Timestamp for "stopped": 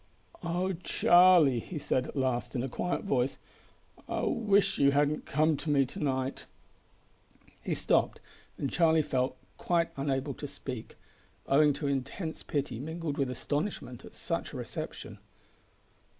7.75-8.19